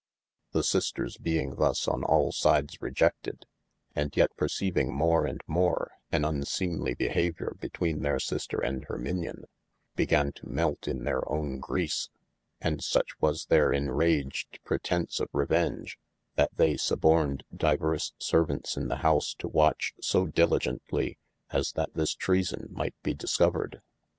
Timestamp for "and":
3.95-4.17, 8.59-8.83, 12.59-12.83